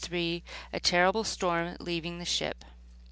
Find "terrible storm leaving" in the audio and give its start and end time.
0.81-2.17